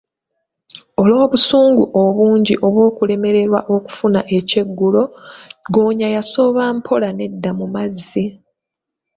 Olw'obusungu 1.01 1.83
obungi 2.03 2.53
obw'okulemererwa 2.67 3.59
okufuna 3.75 4.21
ekyeggulo, 4.37 5.03
ggoonya 5.67 6.07
yasooba 6.15 6.61
mpola 6.77 7.09
nedda 7.17 7.51
mu 7.59 7.65
mazzi. 7.73 8.25